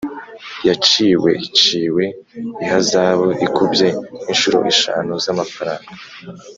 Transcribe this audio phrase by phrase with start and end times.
[0.67, 2.03] Yaciweciwe
[2.63, 3.87] ihazabu ikubye
[4.31, 5.91] inshuro eshanu z amafaranga